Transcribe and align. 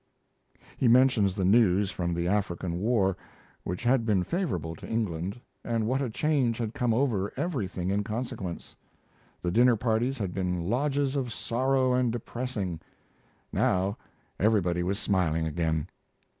He 0.77 0.87
mentions 0.87 1.35
the 1.35 1.45
news 1.45 1.91
from 1.91 2.11
the 2.15 2.27
African 2.27 2.79
war, 2.79 3.15
which 3.63 3.83
had 3.83 4.03
been 4.03 4.23
favorable 4.23 4.75
to 4.77 4.87
England, 4.87 5.39
and 5.63 5.85
what 5.85 6.01
a 6.01 6.09
change 6.09 6.57
had 6.57 6.73
come 6.73 6.91
over 6.91 7.31
everything 7.37 7.91
in 7.91 8.03
consequence. 8.03 8.75
The 9.43 9.51
dinner 9.51 9.75
parties 9.75 10.17
had 10.17 10.33
been 10.33 10.67
lodges 10.67 11.15
of 11.15 11.31
sorrow 11.31 11.93
and 11.93 12.11
depressing. 12.11 12.79
Now 13.53 13.95
everybody 14.39 14.81
was 14.81 14.97
smiling 14.97 15.45
again. 15.45 15.87